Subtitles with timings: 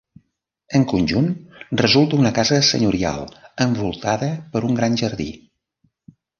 [0.77, 1.27] En conjunt
[1.81, 3.23] resulta una casa senyorial
[3.69, 5.31] envoltada per un gran jardí.